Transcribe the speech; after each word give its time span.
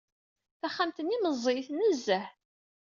Taxxamt-nni 0.59 1.17
meẓẓiyet 1.19 1.69
nezzeh. 1.77 2.27